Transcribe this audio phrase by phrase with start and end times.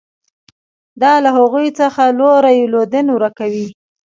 [1.01, 3.67] دا له هغوی څخه لوری لودن ورک کوي.